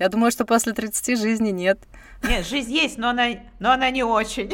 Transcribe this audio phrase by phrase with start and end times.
[0.00, 1.78] Я думаю, что после 30 жизни нет.
[2.22, 3.26] Нет, жизнь есть, но она,
[3.58, 4.48] но она не очень.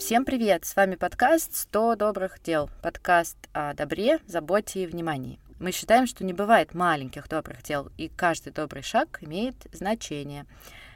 [0.00, 0.64] Всем привет!
[0.64, 2.68] С вами подкаст «100 добрых дел».
[2.82, 5.38] Подкаст о добре, заботе и внимании.
[5.60, 10.46] Мы считаем, что не бывает маленьких добрых дел, и каждый добрый шаг имеет значение.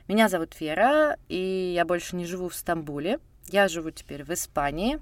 [0.09, 3.21] Меня зовут Вера, и я больше не живу в Стамбуле.
[3.51, 4.99] Я живу теперь в Испании,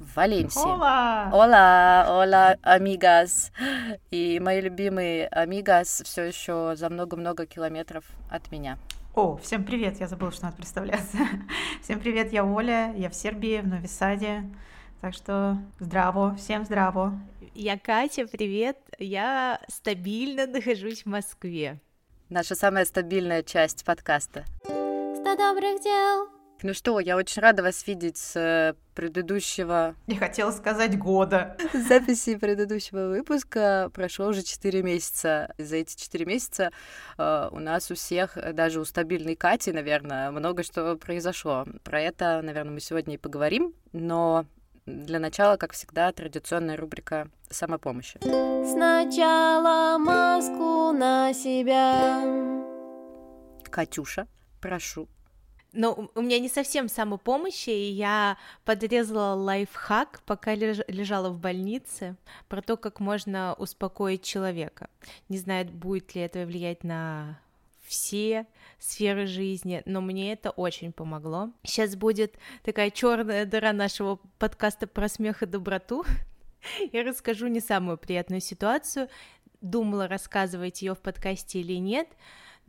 [0.00, 0.58] в Валенсии.
[0.58, 1.30] Ола!
[1.32, 3.52] Ола, ола, амигас.
[4.10, 8.78] И мои любимые амигас все еще за много-много километров от меня.
[9.14, 11.18] О, всем привет, я забыла, что надо представляться.
[11.82, 14.44] Всем привет, я Оля, я в Сербии, в Новисаде.
[15.00, 17.18] Так что здраво, всем здраво.
[17.54, 18.78] Я Катя, привет.
[18.98, 21.80] Я стабильно нахожусь в Москве.
[22.28, 24.44] Наша самая стабильная часть подкаста.
[24.62, 26.39] Сто добрых дел.
[26.62, 29.94] Ну что, я очень рада вас видеть с э, предыдущего...
[30.06, 31.56] Не хотела сказать года.
[31.72, 35.54] С записи предыдущего выпуска прошло уже 4 месяца.
[35.56, 36.70] И за эти 4 месяца
[37.16, 41.64] э, у нас у всех, даже у стабильной Кати, наверное, много что произошло.
[41.82, 44.44] Про это, наверное, мы сегодня и поговорим, но
[44.84, 48.18] для начала, как всегда, традиционная рубрика самопомощи.
[48.20, 52.20] Сначала маску на себя.
[53.70, 54.26] Катюша,
[54.60, 55.08] прошу.
[55.72, 62.16] Но у меня не совсем самопомощи, и я подрезала лайфхак, пока лежала в больнице,
[62.48, 64.90] про то, как можно успокоить человека.
[65.28, 67.38] Не знаю, будет ли это влиять на
[67.90, 68.46] все
[68.78, 71.50] сферы жизни, но мне это очень помогло.
[71.64, 76.04] Сейчас будет такая черная дыра нашего подкаста про смех и доброту.
[76.92, 79.08] Я расскажу не самую приятную ситуацию.
[79.60, 82.08] Думала, рассказывать ее в подкасте или нет,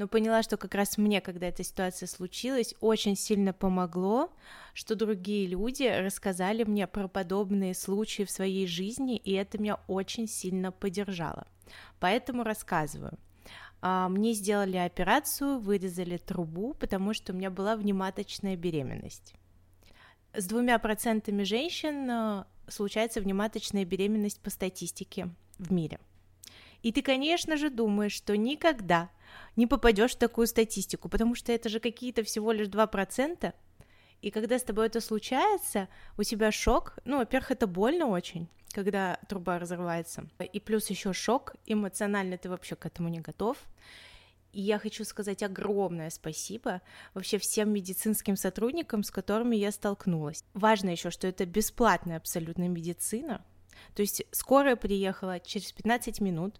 [0.02, 4.34] но поняла, что как раз мне, когда эта ситуация случилась, очень сильно помогло,
[4.74, 10.28] что другие люди рассказали мне про подобные случаи в своей жизни, и это меня очень
[10.28, 11.46] сильно поддержало.
[12.00, 13.20] Поэтому рассказываю.
[13.80, 19.36] А, мне сделали операцию, вырезали трубу, потому что у меня была внематочная беременность.
[20.34, 25.30] С двумя процентами женщин а, случается внематочная беременность по статистике
[25.60, 26.00] в мире.
[26.82, 29.10] И ты, конечно же, думаешь, что никогда
[29.56, 33.54] не попадешь в такую статистику, потому что это же какие-то всего лишь 2%,
[34.22, 39.18] и когда с тобой это случается, у тебя шок, ну, во-первых, это больно очень, когда
[39.28, 43.58] труба разрывается, и плюс еще шок, эмоционально ты вообще к этому не готов.
[44.54, 46.82] И я хочу сказать огромное спасибо
[47.14, 50.44] вообще всем медицинским сотрудникам, с которыми я столкнулась.
[50.54, 53.46] Важно еще, что это бесплатная абсолютно медицина.
[53.96, 56.56] То есть скорая приехала через 15 минут,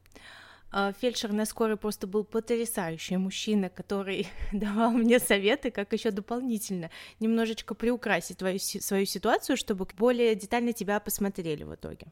[0.72, 6.90] фельдшер на скорой просто был потрясающий мужчина, который давал мне советы, как еще дополнительно
[7.20, 12.08] немножечко приукрасить твою, свою ситуацию, чтобы более детально тебя посмотрели в итоге.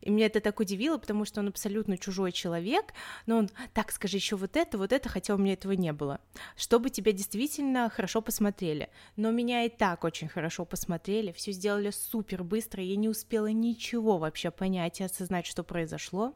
[0.00, 2.94] И меня это так удивило, потому что он абсолютно чужой человек,
[3.26, 6.20] но он, так, скажи еще вот это, вот это, хотя у меня этого не было,
[6.56, 8.88] чтобы тебя действительно хорошо посмотрели.
[9.16, 14.18] Но меня и так очень хорошо посмотрели, все сделали супер быстро, я не успела ничего
[14.18, 16.34] вообще понять и осознать, что произошло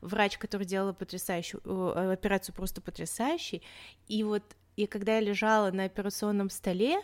[0.00, 3.62] врач, который делала потрясающую э, операцию, просто потрясающий.
[4.08, 4.42] И вот
[4.76, 7.02] и когда я лежала на операционном столе,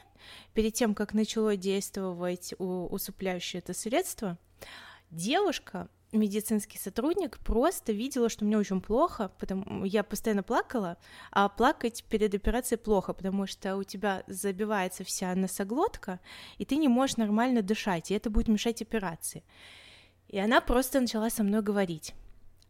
[0.54, 4.38] перед тем, как начало действовать усыпляющее это средство,
[5.10, 10.96] девушка, медицинский сотрудник, просто видела, что мне очень плохо, потому я постоянно плакала,
[11.30, 16.20] а плакать перед операцией плохо, потому что у тебя забивается вся носоглотка,
[16.58, 19.44] и ты не можешь нормально дышать, и это будет мешать операции.
[20.28, 22.14] И она просто начала со мной говорить.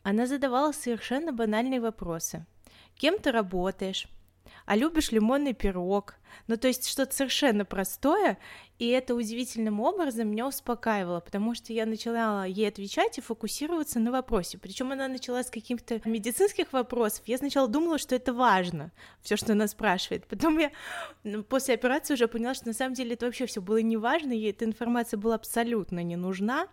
[0.09, 2.47] Она задавала совершенно банальные вопросы.
[2.95, 4.07] Кем ты работаешь?
[4.65, 6.15] А любишь лимонный пирог?
[6.47, 8.39] Ну, то есть что-то совершенно простое,
[8.79, 14.13] и это удивительным образом меня успокаивало, потому что я начала ей отвечать и фокусироваться на
[14.13, 14.59] вопросе.
[14.59, 17.23] Причем она начала с каких-то медицинских вопросов.
[17.27, 18.93] Я сначала думала, что это важно,
[19.23, 20.25] все, что она спрашивает.
[20.29, 20.71] Потом я
[21.25, 24.31] ну, после операции уже поняла, что на самом деле это вообще все было не важно,
[24.31, 26.69] ей эта информация была абсолютно не нужна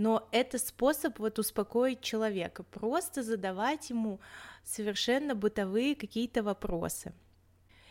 [0.00, 4.18] но это способ вот успокоить человека, просто задавать ему
[4.64, 7.12] совершенно бытовые какие-то вопросы.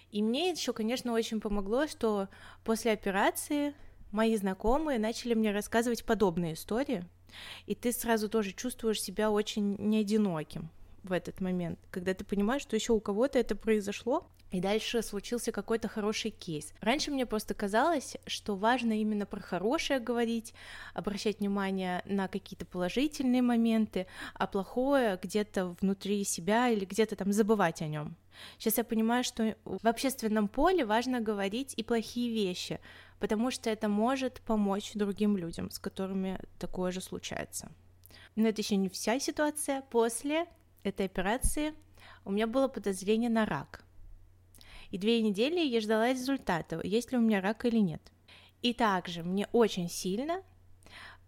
[0.10, 2.28] И мне еще, конечно, очень помогло, что
[2.64, 3.76] после операции
[4.12, 7.06] мои знакомые начали мне рассказывать подобные истории,
[7.68, 10.72] и ты сразу тоже чувствуешь себя очень неодиноким,
[11.04, 15.51] в этот момент, когда ты понимаешь, что еще у кого-то это произошло, и дальше случился
[15.51, 16.74] какой-то хороший кейс.
[16.81, 20.54] Раньше мне просто казалось, что важно именно про хорошее говорить,
[20.94, 27.81] обращать внимание на какие-то положительные моменты, а плохое где-то внутри себя или где-то там забывать
[27.81, 28.16] о нем.
[28.57, 32.80] Сейчас я понимаю, что в общественном поле важно говорить и плохие вещи,
[33.19, 37.69] потому что это может помочь другим людям, с которыми такое же случается.
[38.36, 39.81] Но это еще не вся ситуация.
[39.92, 40.45] После
[40.84, 41.74] этой операции
[42.26, 43.84] у меня было подозрение на рак–
[44.92, 48.02] и две недели я ждала результата, есть ли у меня рак или нет.
[48.62, 50.44] И также мне очень сильно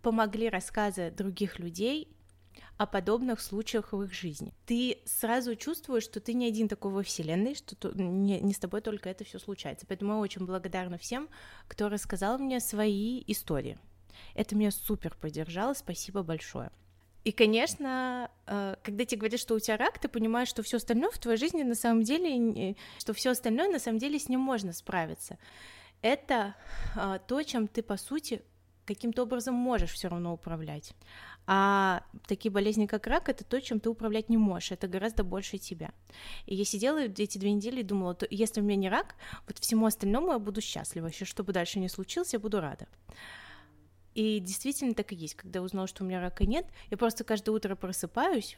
[0.01, 2.09] помогли рассказы других людей
[2.77, 4.53] о подобных случаях в их жизни.
[4.65, 8.81] Ты сразу чувствуешь, что ты не один такой во Вселенной, что не, не с тобой
[8.81, 9.85] только это все случается.
[9.85, 11.29] Поэтому я очень благодарна всем,
[11.67, 13.77] кто рассказал мне свои истории.
[14.33, 16.71] Это меня супер поддержало, спасибо большое.
[17.23, 21.11] И, конечно, э, когда тебе говорят, что у тебя рак, ты понимаешь, что все остальное
[21.11, 24.73] в твоей жизни на самом деле, что все остальное на самом деле с ним можно
[24.73, 25.37] справиться.
[26.01, 26.55] Это
[26.95, 28.41] э, то, чем ты, по сути,
[28.85, 30.93] каким-то образом можешь все равно управлять.
[31.47, 34.71] А такие болезни, как рак, это то, чем ты управлять не можешь.
[34.71, 35.91] Это гораздо больше тебя.
[36.45, 39.15] И я сидела эти две недели и думала, то если у меня не рак,
[39.47, 41.07] вот всему остальному я буду счастлива.
[41.07, 42.87] Еще что бы дальше ни случилось, я буду рада.
[44.13, 45.35] И действительно так и есть.
[45.35, 48.57] Когда я узнала, что у меня рака нет, я просто каждое утро просыпаюсь,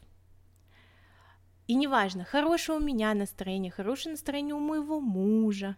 [1.68, 5.78] и неважно, хорошее у меня настроение, хорошее настроение у моего мужа,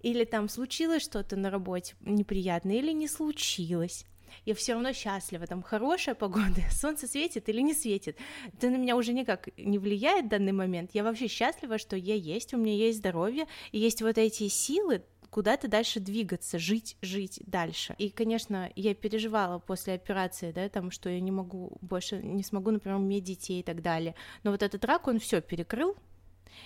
[0.00, 4.04] или там случилось что-то на работе неприятное, или не случилось.
[4.44, 8.18] Я все равно счастлива, там хорошая погода, солнце светит или не светит.
[8.52, 10.90] Это на меня уже никак не влияет в данный момент.
[10.92, 15.02] Я вообще счастлива, что я есть, у меня есть здоровье, и есть вот эти силы,
[15.36, 17.94] куда-то дальше двигаться, жить, жить дальше.
[17.98, 22.70] И, конечно, я переживала после операции, да, там, что я не могу больше, не смогу,
[22.70, 24.14] например, иметь детей и так далее.
[24.44, 25.94] Но вот этот рак, он все перекрыл,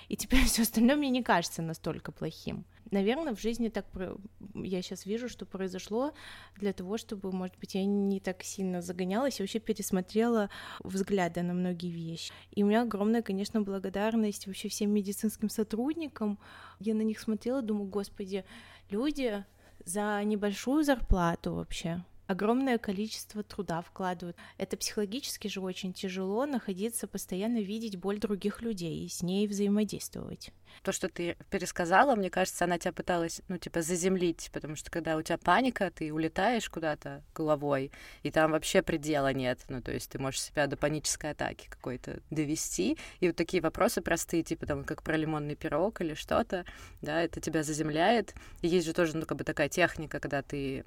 [0.09, 2.65] и теперь все остальное мне не кажется настолько плохим.
[2.91, 3.87] Наверное, в жизни так
[4.55, 6.13] я сейчас вижу, что произошло
[6.57, 10.51] для того, чтобы, может быть, я не так сильно загонялась и вообще пересмотрела
[10.83, 12.33] взгляды на многие вещи.
[12.51, 16.39] И у меня огромная, конечно, благодарность вообще всем медицинским сотрудникам.
[16.81, 18.45] Я на них смотрела, думаю, господи,
[18.91, 19.45] люди
[19.85, 24.37] за небольшую зарплату вообще огромное количество труда вкладывают.
[24.57, 30.53] Это психологически же очень тяжело находиться, постоянно видеть боль других людей и с ней взаимодействовать.
[30.83, 35.17] То, что ты пересказала, мне кажется, она тебя пыталась, ну, типа, заземлить, потому что когда
[35.17, 40.11] у тебя паника, ты улетаешь куда-то головой, и там вообще предела нет, ну, то есть
[40.11, 44.85] ты можешь себя до панической атаки какой-то довести, и вот такие вопросы простые, типа, там,
[44.85, 46.65] как про лимонный пирог или что-то,
[47.03, 48.35] да, это тебя заземляет.
[48.63, 50.85] И есть же тоже, ну, как бы такая техника, когда ты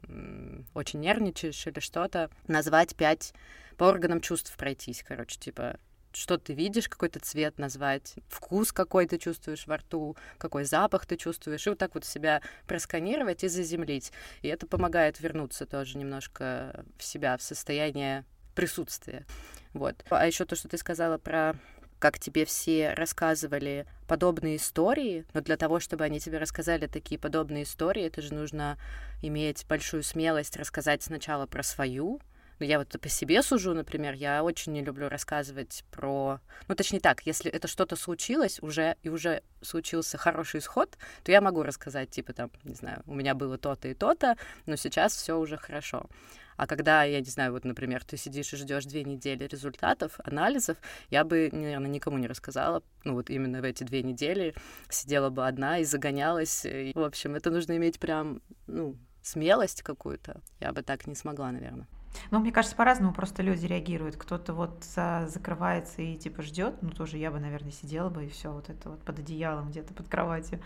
[0.73, 3.33] очень нервничаешь или что-то, назвать пять
[3.77, 5.79] по органам чувств пройтись, короче, типа
[6.15, 11.17] что ты видишь, какой-то цвет назвать, вкус какой ты чувствуешь во рту, какой запах ты
[11.17, 14.11] чувствуешь, и вот так вот себя просканировать и заземлить.
[14.41, 18.25] И это помогает вернуться тоже немножко в себя, в состояние
[18.55, 19.25] присутствия.
[19.73, 20.03] Вот.
[20.09, 21.55] А еще то, что ты сказала про
[22.03, 27.63] как тебе все рассказывали подобные истории, но для того, чтобы они тебе рассказали такие подобные
[27.63, 28.77] истории, это же нужно
[29.21, 32.19] иметь большую смелость рассказать сначала про свою,
[32.59, 36.39] ну, я вот по себе сужу, например, я очень не люблю рассказывать про...
[36.67, 41.41] Ну, точнее так, если это что-то случилось уже, и уже случился хороший исход, то я
[41.41, 45.37] могу рассказать, типа, там, не знаю, у меня было то-то и то-то, но сейчас все
[45.37, 46.07] уже хорошо.
[46.55, 50.77] А когда, я не знаю, вот, например, ты сидишь и ждешь две недели результатов, анализов,
[51.09, 52.83] я бы, наверное, никому не рассказала.
[53.03, 54.53] Ну, вот именно в эти две недели
[54.89, 56.65] сидела бы одна и загонялась.
[56.65, 60.41] И, в общем, это нужно иметь прям, ну, смелость какую-то.
[60.59, 61.87] Я бы так не смогла, наверное.
[62.31, 64.17] Ну, мне кажется, по-разному просто люди реагируют.
[64.17, 68.51] Кто-то вот закрывается и типа ждет, ну тоже я бы, наверное, сидела бы и все
[68.51, 70.59] вот это вот под одеялом где-то под кроватью.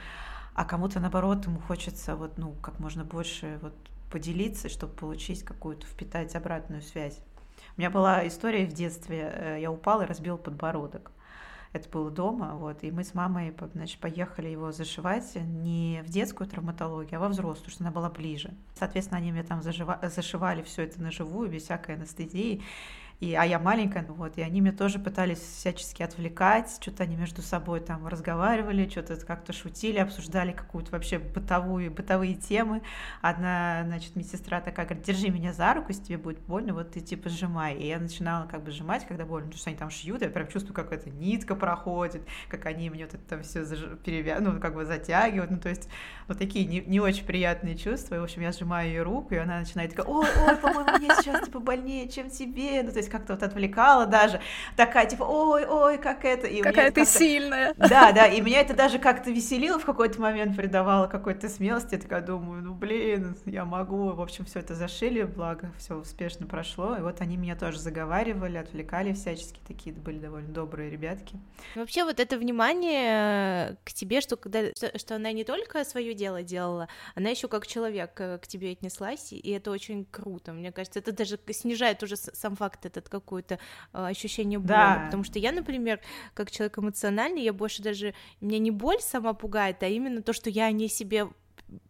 [0.54, 3.74] А кому-то наоборот ему хочется вот ну как можно больше вот
[4.12, 7.20] поделиться, чтобы получить какую-то впитать обратную связь.
[7.76, 9.32] У меня была история в детстве.
[9.34, 11.12] Э, я упала и разбила подбородок.
[11.74, 16.48] Это было дома, вот, и мы с мамой, значит, поехали его зашивать не в детскую
[16.50, 18.54] травматологию, а во взрослую, потому что она была ближе.
[18.76, 22.64] Соответственно, они мне там зажива- зашивали все это на живую, без всякой анестезии.
[23.20, 27.16] И, а я маленькая, ну вот, и они меня тоже пытались всячески отвлекать, что-то они
[27.16, 32.84] между собой там разговаривали, что-то как-то шутили, обсуждали какую-то вообще бытовую, бытовые темы.
[33.24, 37.00] Одна, значит, медсестра такая говорит, держи меня за руку, если тебе будет больно, вот ты
[37.00, 37.76] типа сжимай.
[37.76, 40.48] И я начинала как бы сжимать, когда больно, потому что они там шьют, я прям
[40.48, 43.66] чувствую, как эта нитка проходит, как они мне вот это там все
[44.06, 44.40] перевя...
[44.42, 45.90] ну, как бы затягивают, ну, то есть
[46.28, 49.38] вот такие не, не очень приятные чувства, и, в общем, я сжимаю ее руку, и
[49.38, 53.07] она начинает такая, ой, ой, по-моему, мне сейчас типа больнее, чем тебе, ну, то есть
[53.08, 54.42] есть как-то вот отвлекала даже,
[54.76, 56.48] такая типа, ой, ой, как это.
[56.48, 57.74] И Какая ты сильная.
[57.88, 62.02] Да, да, и меня это даже как-то веселило в какой-то момент, придавало какой-то смелости, я
[62.02, 66.98] такая думаю, ну блин, я могу, в общем, все это зашили, благо все успешно прошло,
[66.98, 71.40] и вот они меня тоже заговаривали, отвлекали всячески, такие были довольно добрые ребятки.
[71.76, 74.60] Вообще вот это внимание к тебе, что когда
[74.96, 79.32] что она не только свое дело делала, она еще как человек э, к тебе отнеслась,
[79.32, 80.52] и это очень круто.
[80.52, 84.70] Мне кажется, это даже снижает уже сам факт этот какое-то э, ощущение боли.
[84.70, 85.04] Да.
[85.06, 86.00] Потому что я, например,
[86.34, 90.50] как человек эмоциональный, я больше даже меня не боль сама пугает, а именно то, что
[90.50, 91.28] я о ней себе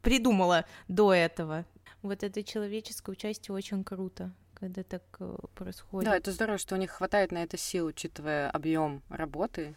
[0.02, 1.66] придумала до этого.
[2.02, 6.10] Вот это человеческое участие очень круто когда так э, происходит.
[6.10, 9.76] Да, это здорово, что у них хватает на это сил, учитывая объем работы.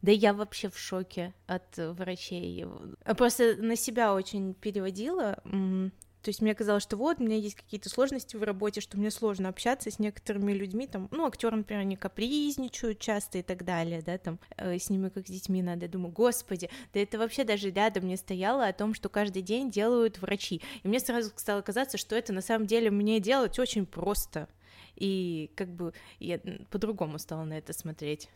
[0.00, 2.66] Да я вообще в шоке от врачей.
[3.16, 5.38] Просто на себя очень переводила.
[6.26, 9.12] То есть мне казалось, что вот, у меня есть какие-то сложности в работе, что мне
[9.12, 14.02] сложно общаться с некоторыми людьми, там, ну, актеры, например, они капризничают часто и так далее,
[14.02, 15.84] да, там, э, с ними как с детьми надо.
[15.84, 19.70] Я думаю, господи, да это вообще даже рядом не стояло о том, что каждый день
[19.70, 20.60] делают врачи.
[20.82, 24.48] И мне сразу стало казаться, что это на самом деле мне делать очень просто.
[24.96, 26.40] И как бы я
[26.72, 28.28] по-другому стала на это смотреть.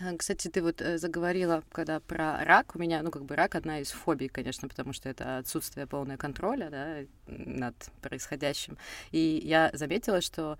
[0.00, 3.54] Э, кстати, ты вот э, заговорила, когда про рак, у меня, ну, как бы рак
[3.54, 8.78] одна из фобий, конечно, потому что это отсутствие полного контроля, да, над происходящим.
[9.10, 10.58] И я заметила, что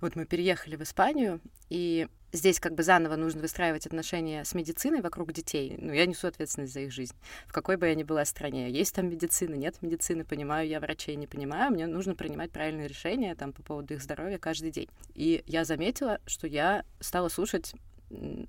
[0.00, 5.02] вот мы переехали в Испанию, и здесь как бы заново нужно выстраивать отношения с медициной
[5.02, 5.76] вокруг детей.
[5.78, 7.14] Ну, я несу ответственность за их жизнь.
[7.46, 8.70] В какой бы я ни была стране.
[8.70, 11.70] Есть там медицина, нет медицины, понимаю я врачей, не понимаю.
[11.70, 14.88] Мне нужно принимать правильные решения там по поводу их здоровья каждый день.
[15.14, 17.74] И я заметила, что я стала слушать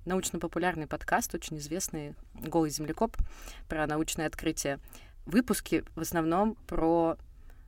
[0.06, 3.16] научно-популярный подкаст, очень известный «Голый землекоп»
[3.70, 4.80] про научные открытия.
[5.26, 7.18] Выпуски в основном про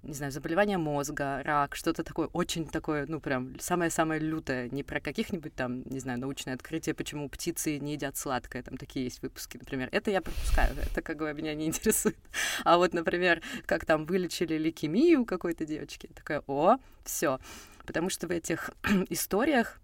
[0.04, 5.00] не знаю, заболевания мозга, рак, что-то такое, очень такое, ну, прям самое-самое лютое, не про
[5.00, 9.58] каких-нибудь там, не знаю, научные открытия, почему птицы не едят сладкое, там такие есть выпуски,
[9.58, 9.88] например.
[9.94, 12.18] Это я пропускаю, это как бы меня не интересует.
[12.66, 17.40] А вот, например, как там вылечили лейкемию какой-то девочки, такая, о, все.
[17.86, 18.72] Потому что в этих
[19.10, 19.80] историях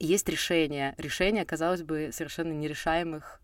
[0.00, 0.94] есть решение.
[0.98, 3.40] Решение, казалось бы, совершенно нерешаемых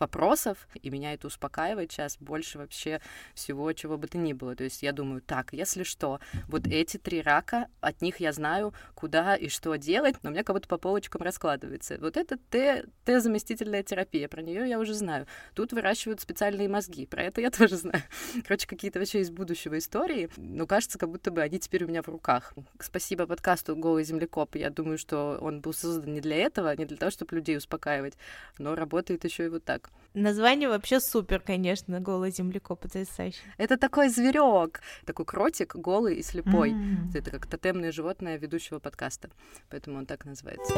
[0.00, 3.00] вопросов, и меня это успокаивает сейчас больше вообще
[3.34, 4.54] всего, чего бы то ни было.
[4.54, 8.74] То есть я думаю, так, если что, вот эти три рака, от них я знаю,
[8.94, 11.98] куда и что делать, но у меня как будто по полочкам раскладывается.
[12.00, 12.38] Вот это
[13.04, 15.26] Т-заместительная терапия, про нее я уже знаю.
[15.54, 18.02] Тут выращивают специальные мозги, про это я тоже знаю.
[18.44, 22.02] Короче, какие-то вообще из будущего истории, но кажется, как будто бы они теперь у меня
[22.02, 22.54] в руках.
[22.80, 24.56] Спасибо подкасту «Голый землекоп».
[24.56, 28.14] Я думаю, что он был создан не для этого, не для того, чтобы людей успокаивать,
[28.58, 29.87] но работает еще и вот так.
[30.14, 33.38] Название вообще супер, конечно, голый землекоп, потрясающе.
[33.56, 36.72] Это такой зверек, такой кротик, голый и слепой.
[36.72, 37.14] Mm.
[37.14, 39.30] Это как тотемное животное ведущего подкаста,
[39.70, 40.74] поэтому он так называется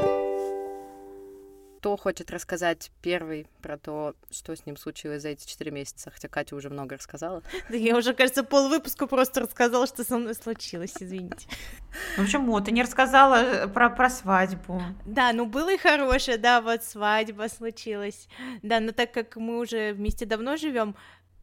[1.80, 6.10] кто хочет рассказать первый про то, что с ним случилось за эти четыре месяца?
[6.10, 7.42] Хотя Катя уже много рассказала.
[7.70, 11.48] Да я уже, кажется, пол выпуска просто рассказала, что со мной случилось, извините.
[12.18, 12.60] Ну почему?
[12.60, 14.82] Ты не рассказала э, про, про свадьбу.
[15.06, 18.28] Да, ну было и хорошее, да, вот свадьба случилась.
[18.62, 20.94] Да, но так как мы уже вместе давно живем,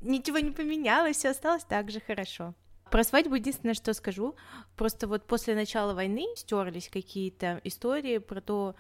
[0.01, 2.53] ничего не поменялось, все осталось так же хорошо.
[2.91, 4.36] Про свадьбу единственное, что скажу,
[4.75, 8.75] просто вот после начала войны стерлись какие-то истории про то,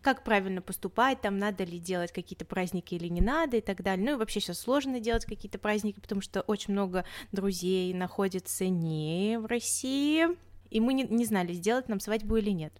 [0.00, 4.04] как правильно поступать, там надо ли делать какие-то праздники или не надо и так далее.
[4.04, 9.38] Ну и вообще сейчас сложно делать какие-то праздники, потому что очень много друзей находится не
[9.38, 10.26] в России,
[10.70, 12.72] и мы не, не знали, сделать нам свадьбу или нет.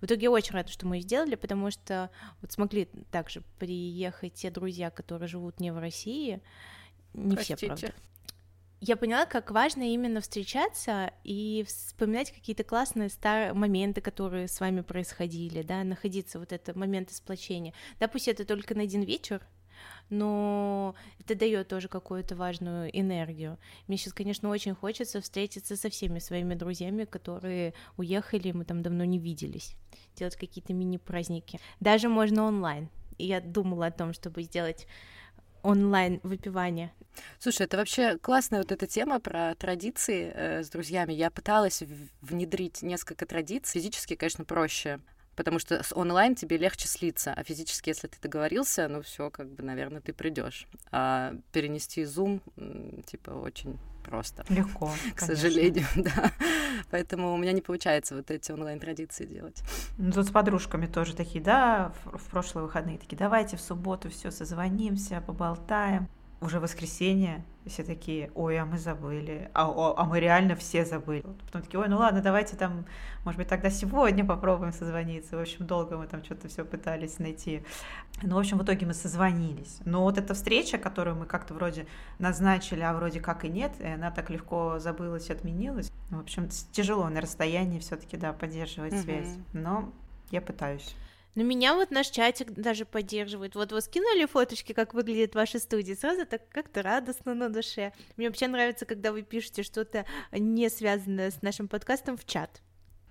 [0.00, 2.10] В итоге я очень рада, что мы ее сделали, потому что
[2.40, 6.40] вот смогли также приехать те друзья, которые живут не в России,
[7.14, 7.56] не Простите.
[7.56, 7.94] все, правда
[8.80, 14.82] я поняла, как важно именно встречаться и вспоминать какие-то классные старые моменты, которые с вами
[14.82, 17.74] происходили, да, находиться вот это моменты сплочения.
[17.98, 19.42] Да, это только на один вечер,
[20.10, 23.58] но это дает тоже какую-то важную энергию.
[23.86, 29.04] Мне сейчас, конечно, очень хочется встретиться со всеми своими друзьями, которые уехали, мы там давно
[29.04, 29.74] не виделись,
[30.16, 31.60] делать какие-то мини-праздники.
[31.80, 32.88] Даже можно онлайн.
[33.18, 34.86] И я думала о том, чтобы сделать
[35.62, 36.92] онлайн выпивание.
[37.38, 41.12] Слушай, это вообще классная вот эта тема про традиции э, с друзьями.
[41.12, 41.82] Я пыталась
[42.20, 43.80] внедрить несколько традиций.
[43.80, 45.00] Физически, конечно, проще
[45.38, 49.48] потому что с онлайн тебе легче слиться, а физически, если ты договорился, ну все, как
[49.48, 50.66] бы, наверное, ты придешь.
[50.90, 52.42] А перенести зум,
[53.06, 54.44] типа, очень просто.
[54.48, 54.86] Легко.
[55.14, 55.26] К конечно.
[55.26, 56.32] сожалению, да.
[56.90, 59.62] Поэтому у меня не получается вот эти онлайн-традиции делать.
[59.96, 64.10] Ну, тут с подружками тоже такие, да, в, в прошлые выходные такие, давайте в субботу
[64.10, 66.08] все созвонимся, поболтаем.
[66.40, 71.24] Уже воскресенье, все такие, ой, а мы забыли, а, а, а мы реально все забыли.
[71.46, 72.86] Потом такие, ой, ну ладно, давайте там,
[73.24, 75.36] может быть, тогда сегодня попробуем созвониться.
[75.36, 77.62] В общем, долго мы там что-то все пытались найти.
[78.22, 79.78] Ну, в общем, в итоге мы созвонились.
[79.84, 81.86] Но вот эта встреча, которую мы как-то вроде
[82.18, 85.90] назначили, а вроде как и нет, и она так легко забылась, отменилась.
[86.10, 89.02] В общем, тяжело на расстоянии все-таки, да, поддерживать mm-hmm.
[89.02, 89.36] связь.
[89.52, 89.92] Но
[90.30, 90.96] я пытаюсь.
[91.38, 93.54] Но меня вот наш чатик даже поддерживает.
[93.54, 97.92] Вот вы скинули фоточки, как выглядит ваша студия, сразу так как-то радостно на душе.
[98.16, 102.60] Мне вообще нравится, когда вы пишете что-то не связанное с нашим подкастом в чат.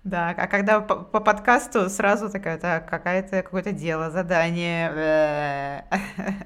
[0.04, 5.86] Да, а когда по, по подкасту сразу такая, так, какая-то какое-то дело, задание.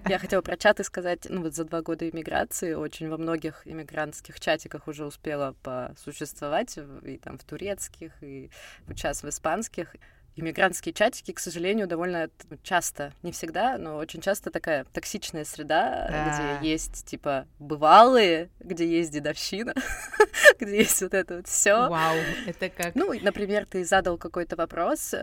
[0.08, 4.38] Я хотела про чаты сказать, ну вот за два года иммиграции очень во многих иммигрантских
[4.38, 8.52] чатиках уже успела посуществовать, и там в турецких, и
[8.88, 9.96] сейчас в испанских
[10.36, 12.30] иммигрантские чатики, к сожалению, довольно
[12.62, 16.58] часто, не всегда, но очень часто такая токсичная среда, да.
[16.58, 19.74] где есть типа бывалые, где есть дедовщина,
[20.58, 21.88] где есть вот это вот все.
[21.88, 22.94] Вау, это как?
[22.94, 25.14] Ну, например, ты задал какой-то вопрос,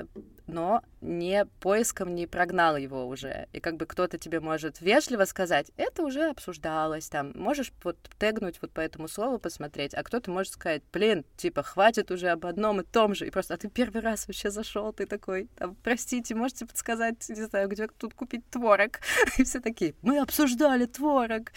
[0.50, 3.48] но не поиском не прогнал его уже.
[3.54, 8.60] И как бы кто-то тебе может вежливо сказать, это уже обсуждалось, там, можешь вот тегнуть
[8.62, 12.82] вот по этому слову посмотреть, а кто-то может сказать, блин, типа, хватит уже об одном
[12.82, 16.36] и том же, и просто, а ты первый раз вообще зашел, ты такой, там, простите,
[16.36, 19.00] можете подсказать, не знаю, где тут купить творог?
[19.38, 21.52] И все такие, мы обсуждали творог,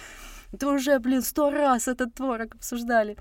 [0.53, 3.17] это уже, блин, сто раз этот творог обсуждали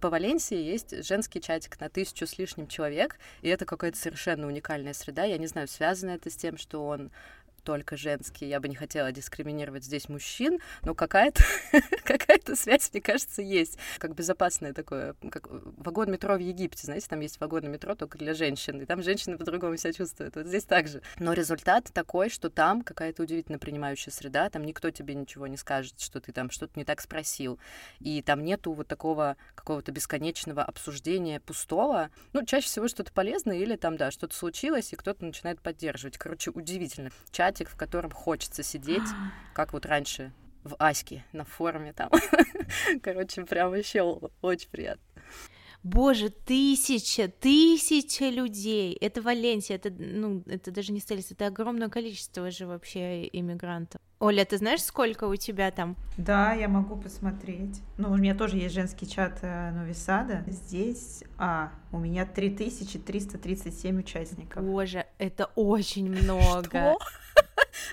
[0.00, 4.94] по Валенсии есть женский чатик на тысячу с лишним человек, и это какая-то совершенно уникальная
[4.94, 5.24] среда.
[5.24, 7.10] Я не знаю, связано это с тем, что он
[7.62, 8.50] только женские.
[8.50, 11.42] Я бы не хотела дискриминировать здесь мужчин, но какая-то
[12.04, 13.78] какая связь, мне кажется, есть.
[13.98, 18.34] Как безопасное такое, как вагон метро в Египте, знаете, там есть вагон метро только для
[18.34, 20.36] женщин, и там женщины по-другому себя чувствуют.
[20.36, 21.02] Вот здесь также.
[21.18, 26.00] Но результат такой, что там какая-то удивительно принимающая среда, там никто тебе ничего не скажет,
[26.00, 27.58] что ты там что-то не так спросил.
[28.00, 32.10] И там нету вот такого какого-то бесконечного обсуждения пустого.
[32.32, 36.18] Ну, чаще всего что-то полезное или там, да, что-то случилось, и кто-то начинает поддерживать.
[36.18, 37.10] Короче, удивительно.
[37.30, 39.08] Чат чатик, в котором хочется сидеть,
[39.54, 40.32] как вот раньше
[40.64, 42.10] в Аське на форуме там.
[43.02, 45.02] Короче, прям вообще очень приятно.
[45.84, 48.96] Боже, тысяча, тысяча людей.
[49.00, 54.00] Это Валенсия, это, ну, это даже не Стелис, это огромное количество же вообще иммигрантов.
[54.18, 55.96] Оля, ты знаешь, сколько у тебя там?
[56.16, 57.80] Да, я могу посмотреть.
[57.96, 60.42] Ну, у меня тоже есть женский чат э, Новисада.
[60.48, 64.64] Здесь, а, у меня 3337 участников.
[64.64, 66.64] Боже, это очень много.
[66.64, 66.98] Что?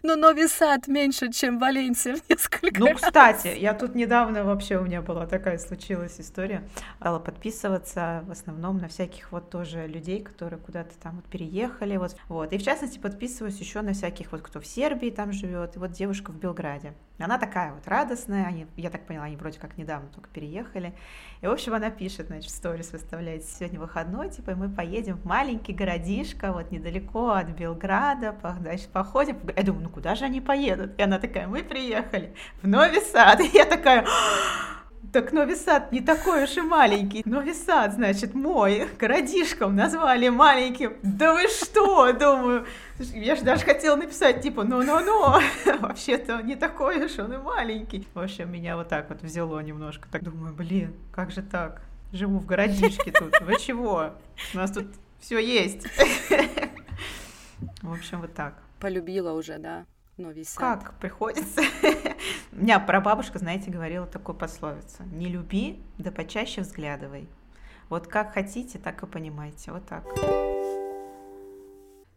[0.04, 4.84] Но Новый Сад меньше, чем Валенсия в несколько Ну, кстати, я тут недавно вообще у
[4.84, 6.68] меня была такая случилась история.
[7.00, 11.98] Стала подписываться в основном на всяких вот тоже людей, которые куда-то там вот переехали.
[11.98, 12.16] Вот.
[12.28, 12.54] вот.
[12.54, 15.92] И в частности подписываюсь еще на всяких вот, кто в Сербии там живет, и вот
[15.92, 16.94] девушка в Белграде.
[17.17, 20.93] Она такая вот радостная, они, я так поняла, они вроде как недавно только переехали.
[21.41, 25.17] И, в общем, она пишет, значит, в сторис выставляет, сегодня выходной, типа, и мы поедем
[25.17, 29.38] в маленький городишко, вот недалеко от Белграда, значит, походим.
[29.56, 30.99] Я думаю, ну куда же они поедут?
[30.99, 33.39] И она такая, мы приехали в Новый Сад.
[33.39, 34.06] И я такая,
[35.15, 37.21] так Новый Сад не такой уж и маленький.
[37.23, 40.97] Новый Сад, значит, мой, городишком назвали маленьким.
[41.04, 42.65] Да вы что, думаю.
[42.99, 45.39] Я же даже хотела написать, типа, ну-ну-ну,
[45.80, 48.06] вообще-то не такой уж он и маленький.
[48.13, 50.10] В общем, меня вот так вот взяло немножко.
[50.12, 51.82] Так думаю, блин, как же так?
[52.12, 53.39] Живу в городишке тут.
[53.39, 54.15] Вы чего?
[54.54, 54.88] У нас тут
[55.21, 55.88] все есть.
[57.82, 58.62] В общем, вот так.
[58.82, 59.86] Полюбила уже, да?
[60.17, 60.82] Новый сад.
[60.82, 61.62] Как приходится?
[62.54, 65.04] У меня прабабушка, знаете, говорила такую пословицу.
[65.12, 67.28] Не люби, да почаще взглядывай.
[67.89, 69.73] Вот как хотите, так и понимаете.
[69.73, 70.06] Вот так.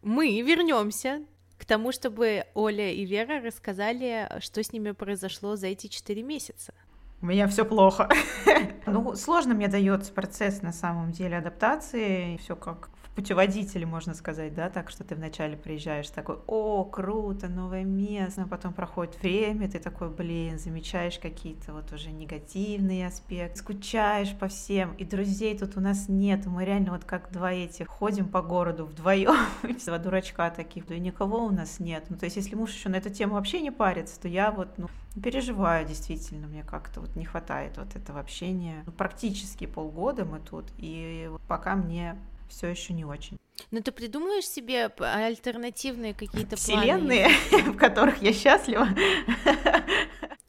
[0.03, 1.25] Мы вернемся
[1.59, 6.73] к тому, чтобы Оля и Вера рассказали, что с ними произошло за эти четыре месяца.
[7.21, 8.09] У меня все плохо.
[8.87, 12.37] ну, сложно мне дается процесс на самом деле адаптации.
[12.37, 17.83] Все как путеводители, можно сказать, да, так что ты вначале приезжаешь такой, о, круто, новое
[17.83, 24.39] место, а потом проходит время, ты такой, блин, замечаешь какие-то вот уже негативные аспекты, скучаешь
[24.39, 28.29] по всем, и друзей тут у нас нет, мы реально вот как два этих ходим
[28.29, 29.35] по городу вдвоем,
[29.85, 32.05] два дурачка таких, да и никого у нас нет.
[32.11, 34.79] Ну, то есть, если муж еще на эту тему вообще не парится, то я вот,
[34.79, 34.87] ну,
[35.21, 38.85] переживаю действительно, мне как-то вот не хватает вот этого общения.
[38.87, 42.17] Ну, практически полгода мы тут, и пока мне
[42.49, 43.39] все еще не очень.
[43.71, 47.73] Но ты придумаешь себе альтернативные какие-то Вселенные, планы?
[47.73, 48.89] в которых я счастлива.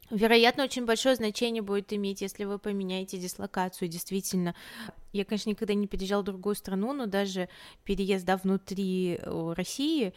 [0.09, 3.87] Вероятно, очень большое значение будет иметь, если вы поменяете дислокацию.
[3.87, 4.55] Действительно,
[5.13, 7.47] я, конечно, никогда не переезжал в другую страну, но даже
[7.83, 10.13] переезд да, внутри России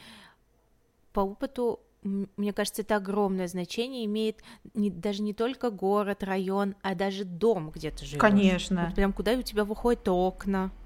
[1.12, 4.38] по опыту мне кажется, это огромное значение имеет
[4.74, 8.20] не, даже не только город, район, а даже дом, где ты живешь.
[8.20, 8.86] Конечно.
[8.86, 10.81] Вот прям куда у тебя выходят окна, э,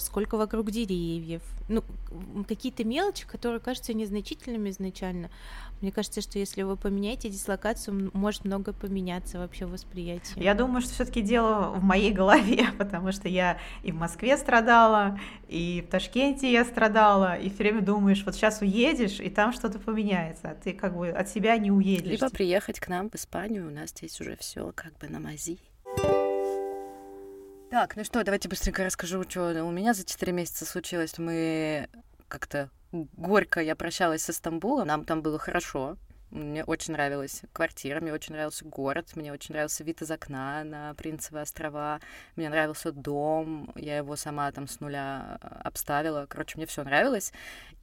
[0.00, 1.42] сколько вокруг деревьев.
[1.68, 1.82] Ну,
[2.46, 5.30] какие-то мелочи, которые кажутся незначительными изначально.
[5.80, 10.42] Мне кажется, что если вы поменяете дислокацию, может много поменяться вообще в восприятии.
[10.42, 15.18] Я думаю, что все-таки дело в моей голове, потому что я и в Москве страдала,
[15.48, 19.78] и в Ташкенте я страдала, и все время думаешь, вот сейчас уедешь, и там что-то
[19.78, 22.10] поменяется, а ты как бы от себя не уедешь.
[22.10, 25.58] Либо приехать к нам в Испанию, у нас здесь уже все как бы на мази.
[27.68, 31.18] Так, ну что, давайте быстренько расскажу, что у меня за 4 месяца случилось.
[31.18, 31.88] Мы
[32.28, 34.86] как-то горько я прощалась со Стамбулом.
[34.86, 35.96] Нам там было хорошо.
[36.30, 40.94] Мне очень нравилась квартира, мне очень нравился город, мне очень нравился вид из окна на
[40.94, 42.00] Принцевые острова,
[42.34, 46.26] мне нравился дом, я его сама там с нуля обставила.
[46.28, 47.32] Короче, мне все нравилось.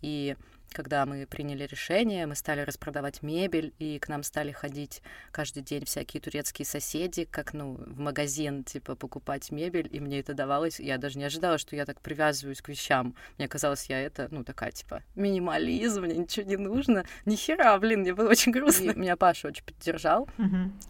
[0.01, 0.35] И
[0.73, 5.85] когда мы приняли решение, мы стали распродавать мебель, и к нам стали ходить каждый день
[5.85, 10.79] всякие турецкие соседи, как, ну, в магазин, типа, покупать мебель, и мне это давалось.
[10.79, 13.15] Я даже не ожидала, что я так привязываюсь к вещам.
[13.37, 17.05] Мне казалось, я это, ну, такая, типа, минимализм, мне ничего не нужно.
[17.25, 18.91] Ни хера, блин, мне было очень грустно.
[18.91, 20.27] И меня Паша очень поддержал.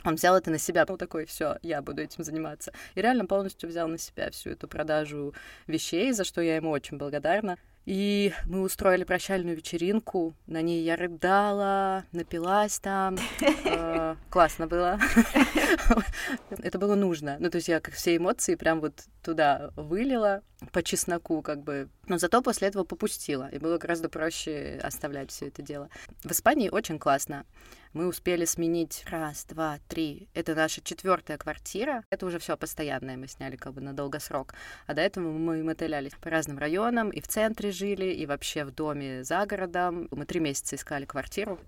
[0.03, 0.85] Он взял это на себя.
[0.87, 2.73] Ну, такой, все, я буду этим заниматься.
[2.95, 5.33] И реально полностью взял на себя всю эту продажу
[5.67, 7.57] вещей, за что я ему очень благодарна.
[7.85, 10.33] И мы устроили прощальную вечеринку.
[10.47, 13.17] На ней я рыдала, напилась там.
[13.65, 14.99] Э, классно было.
[16.49, 17.37] Это было нужно.
[17.39, 21.89] Ну, то есть я как все эмоции прям вот туда вылила по чесноку, как бы.
[22.07, 23.49] Но зато после этого попустила.
[23.49, 25.89] И было гораздо проще оставлять все это дело.
[26.23, 27.45] В Испании очень классно.
[27.93, 30.27] Мы успели сменить раз, два, три.
[30.33, 32.03] Это наша четвертая квартира.
[32.09, 33.17] Это уже все постоянное.
[33.17, 34.55] Мы сняли как бы на долгосрок.
[34.87, 37.11] А до этого мы мотылялись по разным районам.
[37.11, 40.07] И в центре жили, и вообще в доме за городом.
[40.11, 41.59] Мы три месяца искали квартиру.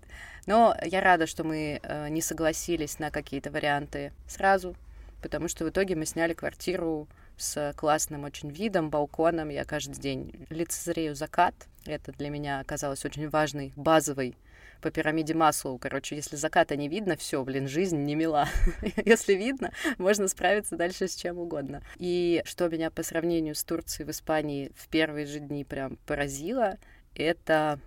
[0.46, 4.76] Но я рада, что мы э, не согласились на какие-то варианты сразу,
[5.22, 9.48] потому что в итоге мы сняли квартиру с классным очень видом, балконом.
[9.48, 11.54] Я каждый день лицезрею закат.
[11.84, 14.36] Это для меня оказалось очень важной, базовой
[14.80, 15.78] по пирамиде Маслоу.
[15.78, 18.48] Короче, если заката не видно, все, блин, жизнь не мила.
[19.04, 21.82] если видно, можно справиться дальше с чем угодно.
[21.96, 26.78] И что меня по сравнению с Турцией в Испании в первые же дни прям поразило,
[27.14, 27.80] это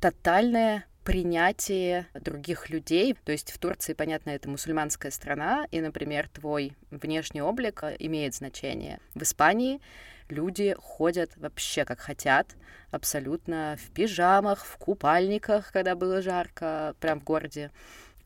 [0.00, 3.14] тотальное принятие других людей.
[3.24, 8.34] То есть в Турции, понятно, это мусульманская страна, и, например, твой внешний облик э, имеет
[8.34, 8.98] значение.
[9.14, 9.80] В Испании
[10.28, 12.56] люди ходят вообще как хотят,
[12.90, 17.70] абсолютно в пижамах, в купальниках, когда было жарко, прям в городе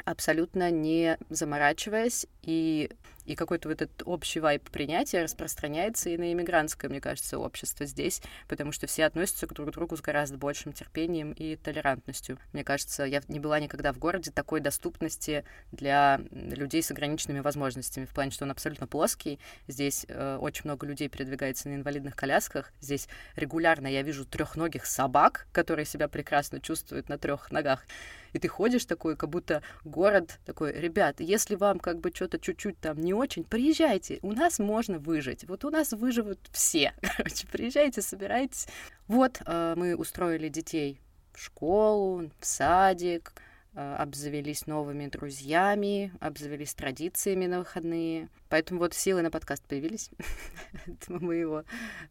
[0.07, 2.91] абсолютно не заморачиваясь, и,
[3.31, 8.21] и какой-то вот этот общий вайп принятия распространяется и на иммигрантское, мне кажется, общество здесь,
[8.49, 12.39] потому что все относятся к друг другу с гораздо большим терпением и толерантностью.
[12.53, 18.05] Мне кажется, я не была никогда в городе такой доступности для людей с ограниченными возможностями,
[18.05, 19.39] в плане, что он абсолютно плоский.
[19.69, 22.73] Здесь э, очень много людей передвигается на инвалидных колясках.
[22.81, 27.85] Здесь регулярно я вижу трехногих собак, которые себя прекрасно чувствуют на трех ногах
[28.33, 32.79] и ты ходишь такой, как будто город такой, ребят, если вам как бы что-то чуть-чуть
[32.79, 35.45] там не очень, приезжайте, у нас можно выжить.
[35.45, 36.95] Вот у нас выживут все.
[37.17, 38.67] Короче, приезжайте, собирайтесь.
[39.07, 41.01] Вот э, мы устроили детей
[41.33, 43.33] в школу, в садик,
[43.75, 48.29] э, обзавелись новыми друзьями, обзавелись традициями на выходные.
[48.49, 50.11] Поэтому вот силы на подкаст появились.
[51.09, 51.65] мы его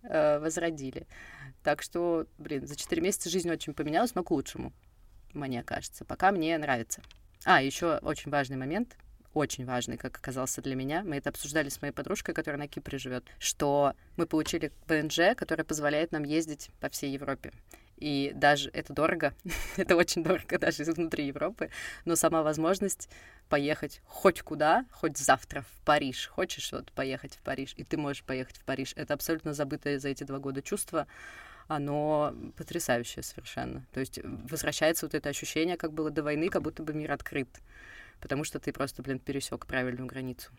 [0.03, 1.07] э, возродили.
[1.63, 4.71] Так что, блин, за четыре месяца жизнь очень поменялась, но к лучшему
[5.33, 6.05] мне кажется.
[6.05, 7.01] Пока мне нравится.
[7.45, 8.97] А, еще очень важный момент,
[9.33, 11.03] очень важный, как оказался для меня.
[11.03, 15.65] Мы это обсуждали с моей подружкой, которая на Кипре живет, что мы получили ВНЖ, который
[15.65, 17.51] позволяет нам ездить по всей Европе.
[17.97, 19.33] И даже это дорого,
[19.77, 21.69] это очень дорого даже внутри Европы,
[22.05, 23.09] но сама возможность
[23.49, 26.27] поехать хоть куда, хоть завтра в Париж.
[26.27, 28.93] Хочешь вот поехать в Париж, и ты можешь поехать в Париж.
[28.95, 31.07] Это абсолютно забытое за эти два года чувство
[31.67, 33.85] оно потрясающее совершенно.
[33.93, 37.47] То есть возвращается вот это ощущение, как было до войны, как будто бы мир открыт.
[38.19, 40.51] Потому что ты просто, блин, пересек правильную границу.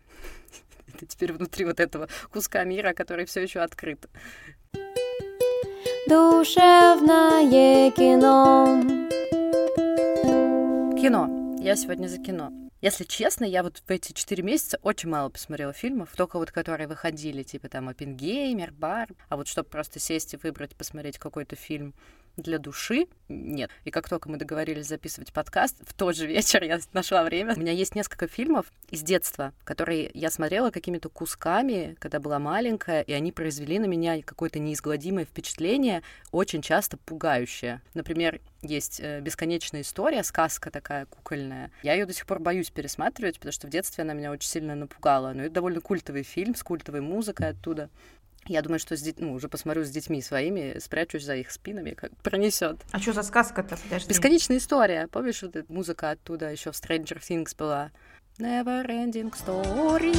[0.99, 4.09] Ты теперь внутри вот этого куска мира, который все еще открыт.
[6.09, 8.83] Душевное кино.
[11.01, 11.57] Кино.
[11.61, 12.51] Я сегодня за кино.
[12.81, 16.89] Если честно, я вот в эти четыре месяца очень мало посмотрела фильмов, только вот которые
[16.89, 19.09] выходили, типа там «Оппенгеймер», «Бар».
[19.29, 21.93] А вот чтобы просто сесть и выбрать, посмотреть какой-то фильм,
[22.37, 23.71] для души нет.
[23.85, 27.55] И как только мы договорились записывать подкаст, в тот же вечер я нашла время.
[27.57, 33.03] У меня есть несколько фильмов из детства, которые я смотрела какими-то кусками, когда была маленькая,
[33.03, 37.83] и они произвели на меня какое-то неизгладимое впечатление, очень часто пугающее.
[37.95, 41.71] Например, есть э, бесконечная история, сказка такая кукольная.
[41.83, 44.75] Я ее до сих пор боюсь пересматривать, потому что в детстве она меня очень сильно
[44.75, 45.33] напугала.
[45.33, 47.89] Но это довольно культовый фильм с культовой музыкой оттуда.
[48.47, 49.21] Я думаю, что с дет...
[49.21, 52.79] ну, уже посмотрю с детьми своими, спрячусь за их спинами, как пронесет.
[52.91, 53.77] А что за сказка-то?
[53.77, 54.09] Подожди.
[54.09, 55.09] Бесконечная история.
[55.09, 57.91] Помнишь, вот эта музыка оттуда еще в Stranger Things была?
[58.39, 60.17] Never ending story.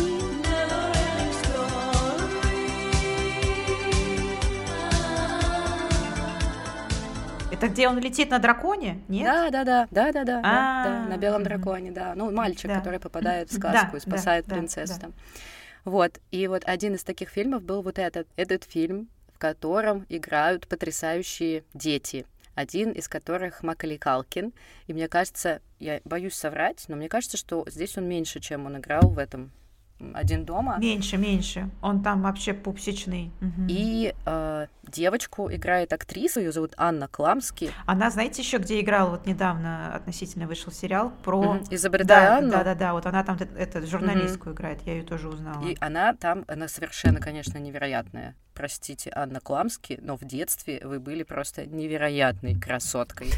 [7.51, 9.01] Это где он летит на драконе?
[9.07, 9.25] Нет?
[9.25, 11.49] Да, да, да, да, да, да, да, А, на белом мгм.
[11.49, 12.13] драконе, да.
[12.15, 12.77] Ну, мальчик, Да.
[12.79, 15.09] который попадает в Да, сказку и спасает да, принцессу да.
[15.85, 18.27] Вот, и вот один из таких фильмов был вот этот.
[18.35, 22.25] Этот фильм, в котором играют потрясающие дети.
[22.53, 24.53] Один из которых Макали Калкин.
[24.87, 28.77] И мне кажется, я боюсь соврать, но мне кажется, что здесь он меньше, чем он
[28.77, 29.51] играл в этом
[30.13, 30.77] «Один дома».
[30.79, 31.69] Меньше, меньше.
[31.81, 33.31] Он там вообще пупсичный.
[33.39, 33.67] Мгм.
[33.69, 37.71] И э, девочку играет актриса, ее зовут Анна Кламски.
[37.85, 41.53] Она, знаете, еще где играла, вот недавно относительно вышел сериал про...
[41.53, 41.63] Мгм.
[41.69, 42.51] Изобретая Да, Анну.
[42.51, 45.65] да, да, да, вот она там это, журналистку играет, я ее тоже узнала.
[45.65, 48.35] И она там, она совершенно, конечно, невероятная.
[48.53, 53.31] Простите, Анна Кламски, но в детстве вы были просто невероятной красоткой.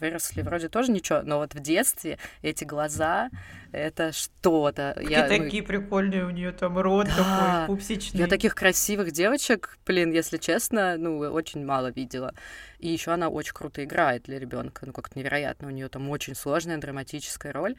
[0.00, 3.30] Выросли вроде тоже ничего, но вот в детстве эти глаза,
[3.72, 4.92] это что-то.
[4.96, 7.60] Какие Я, ну, такие прикольные у нее там рот Да.
[7.62, 8.20] такой пупсичный.
[8.20, 12.34] я таких красивых девочек, блин, если честно, ну, очень мало видела.
[12.78, 14.86] И еще она очень круто играет для ребенка.
[14.86, 15.68] Ну, как-то невероятно.
[15.68, 17.76] У нее там очень сложная драматическая роль.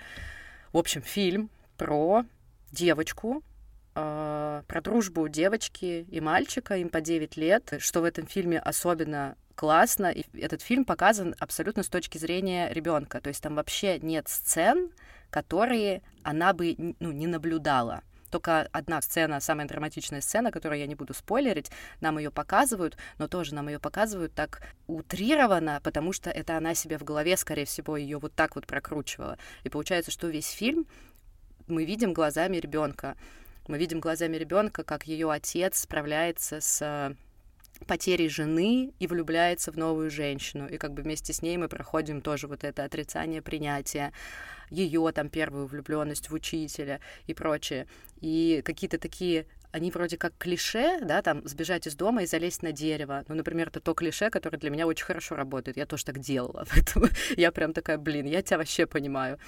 [0.71, 2.23] В общем, фильм про
[2.71, 3.43] девочку,
[3.95, 7.73] э, про дружбу девочки и мальчика, им по 9 лет.
[7.79, 13.21] Что в этом фильме особенно классно, и этот фильм показан абсолютно с точки зрения ребенка.
[13.21, 14.91] То есть там вообще нет сцен,
[15.29, 18.03] которые она бы ну, не наблюдала.
[18.29, 21.69] Только одна сцена, самая драматичная сцена, которую я не буду спойлерить,
[22.01, 26.97] нам ее показывают, но тоже нам ее показывают так утрированно, потому что это она себе
[26.97, 29.37] в голове, скорее всего, ее вот так вот прокручивала.
[29.63, 30.87] И получается, что весь фильм
[31.67, 33.15] мы видим глазами ребенка.
[33.67, 37.15] Мы видим глазами ребенка, как ее отец справляется с
[37.83, 40.67] потерей жены и влюбляется в новую женщину.
[40.67, 44.13] И как бы вместе с ней мы проходим тоже вот это отрицание принятия,
[44.69, 47.87] ее там первую влюбленность в учителя и прочее.
[48.21, 52.71] И какие-то такие они вроде как клише, да, там, сбежать из дома и залезть на
[52.71, 53.25] дерево.
[53.27, 55.77] Ну, например, это то клише, которое для меня очень хорошо работает.
[55.77, 56.65] Я тоже так делала.
[56.71, 59.39] Поэтому я прям такая, блин, я тебя вообще понимаю.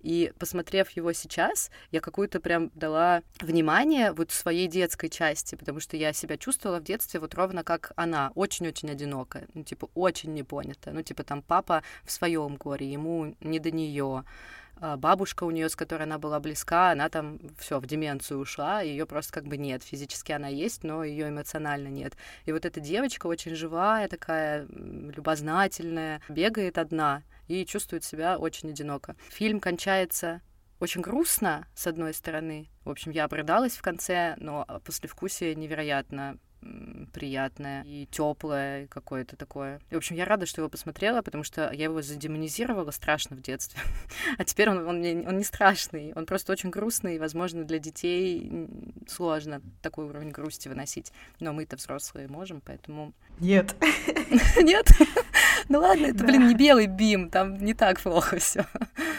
[0.00, 5.96] И посмотрев его сейчас, я какую-то прям дала внимание вот своей детской части, потому что
[5.96, 10.92] я себя чувствовала в детстве вот ровно как она, очень-очень одинокая, ну, типа, очень непонятая.
[10.92, 14.24] Ну, типа, там папа в своем горе, ему не до нее
[14.80, 19.06] бабушка у нее, с которой она была близка, она там все в деменцию ушла, ее
[19.06, 19.82] просто как бы нет.
[19.82, 22.16] Физически она есть, но ее эмоционально нет.
[22.46, 29.16] И вот эта девочка очень живая, такая любознательная, бегает одна и чувствует себя очень одиноко.
[29.28, 30.40] Фильм кончается
[30.78, 32.68] очень грустно, с одной стороны.
[32.84, 36.38] В общем, я обрыдалась в конце, но послевкусие невероятно
[37.12, 39.80] приятное и теплое какое-то такое.
[39.90, 43.42] И, в общем, я рада, что его посмотрела, потому что я его задемонизировала страшно в
[43.42, 43.80] детстве.
[44.38, 47.78] а теперь он, он, мне, он не страшный, он просто очень грустный, и, возможно, для
[47.78, 48.68] детей
[49.08, 51.12] сложно такой уровень грусти выносить.
[51.40, 53.12] Но мы-то взрослые можем, поэтому...
[53.38, 53.74] Нет.
[54.62, 54.86] Нет?
[55.68, 58.66] Ну ладно, это, блин, не белый бим, там не так плохо все.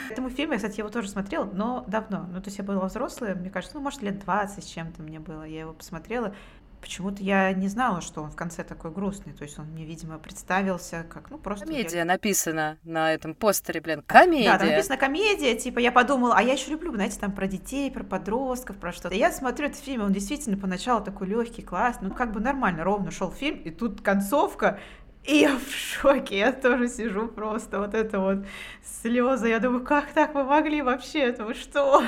[0.10, 2.27] Этому фильму, я, кстати, его тоже смотрела, но давно.
[2.30, 5.19] Ну, то есть я была взрослая, мне кажется, ну, может, лет 20 с чем-то мне
[5.19, 5.43] было.
[5.43, 6.36] Я его посмотрела.
[6.82, 9.34] Почему-то я не знала, что он в конце такой грустный.
[9.34, 11.65] То есть он мне, видимо, представился как, ну, просто...
[11.65, 12.06] Комедия я...
[12.06, 14.52] написана на этом постере, блин, комедия.
[14.52, 17.91] Да, там написано комедия, типа, я подумала, а я еще люблю, знаете, там про детей,
[17.91, 19.15] про подростков, про что-то.
[19.15, 23.12] Я смотрю этот фильм, он действительно поначалу такой легкий, классный, ну, как бы нормально, ровно
[23.12, 24.80] шел фильм, и тут концовка,
[25.23, 28.45] и я в шоке, я тоже сижу просто, вот это вот
[28.84, 32.01] слезы, я думаю, как так вы могли вообще, это вы что?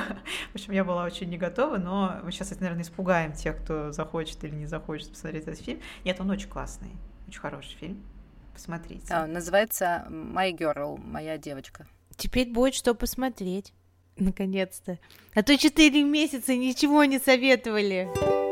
[0.52, 4.42] В общем, я была очень не готова, но мы сейчас, наверное, испугаем тех, кто захочет
[4.42, 5.80] или не захочет посмотреть этот фильм.
[6.04, 6.90] Нет, он очень классный,
[7.28, 8.02] очень хороший фильм,
[8.52, 9.06] посмотрите.
[9.10, 11.86] А, называется My Girl, моя девочка.
[12.16, 13.72] Теперь будет что посмотреть,
[14.16, 14.98] наконец-то.
[15.34, 18.43] А то четыре месяца ничего не советовали.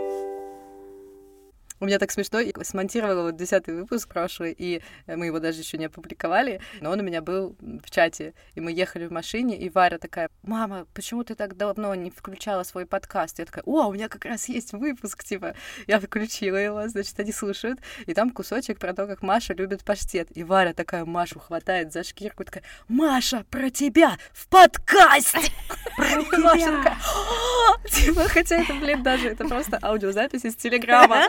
[1.82, 5.78] У меня так смешно, я смонтировала вот десятый выпуск прошлый, и мы его даже еще
[5.78, 9.68] не опубликовали, но он у меня был в чате, и мы ехали в машине, и
[9.68, 13.40] Варя такая, мама, почему ты так давно не включала свой подкаст?
[13.40, 15.56] Я такая, о, у меня как раз есть выпуск, типа,
[15.88, 20.28] я включила его, значит, они слушают, и там кусочек про то, как Маша любит паштет,
[20.36, 25.50] и Варя такая Машу хватает за шкирку, такая, Маша, про тебя в подкасте!
[25.96, 26.96] Про тебя!
[27.90, 31.24] Типа, хотя это, блин, даже это просто аудиозапись из Телеграма.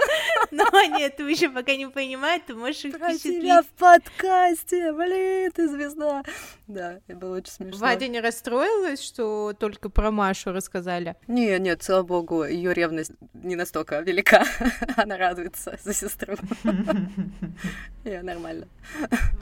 [0.52, 0.66] Но
[0.98, 5.68] нет, ты еще пока не понимаешь, ты можешь их Про тебя в подкасте, блин, ты
[5.68, 6.24] звезда.
[6.68, 7.80] Да, это было очень смешно.
[7.80, 11.16] Вадя не расстроилась, что только про Машу рассказали?
[11.28, 14.46] Не, нет, слава богу, ее ревность не настолько велика.
[14.98, 16.36] Она радуется за сестру.
[18.04, 18.68] Я нормально.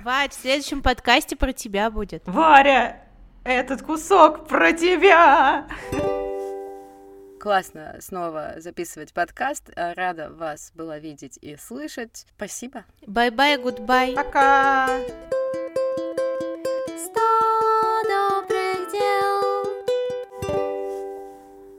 [0.04, 2.24] Вадь, в следующем подкасте про тебя будет.
[2.26, 3.04] Варя,
[3.44, 5.68] этот кусок про тебя!
[7.42, 9.72] Классно снова записывать подкаст.
[9.76, 12.28] Рада вас была видеть и слышать.
[12.36, 12.86] Спасибо.
[13.08, 14.14] Bye-bye, goodbye.
[14.14, 15.00] Пока!
[17.00, 19.42] Сто добрых дел.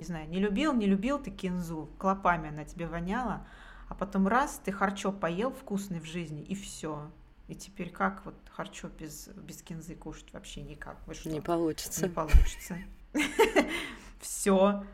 [0.00, 3.46] Не знаю, не любил, не любил ты кинзу, клопами она тебе воняла,
[3.88, 7.08] а потом раз, ты харчо поел вкусный в жизни, и все.
[7.46, 10.96] И теперь как вот харчо без, без кинзы кушать вообще никак?
[11.06, 11.30] Вы что?
[11.30, 12.08] Не получится.
[12.08, 12.78] Не получится.
[14.20, 14.84] Все,